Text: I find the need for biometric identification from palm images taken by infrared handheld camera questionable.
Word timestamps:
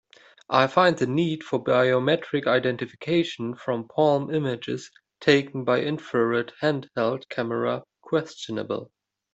I 0.49 0.65
find 0.65 0.97
the 0.97 1.05
need 1.05 1.43
for 1.43 1.63
biometric 1.63 2.47
identification 2.47 3.53
from 3.55 3.87
palm 3.87 4.33
images 4.33 4.89
taken 5.19 5.63
by 5.63 5.81
infrared 5.81 6.53
handheld 6.59 7.29
camera 7.29 7.83
questionable. 8.01 8.91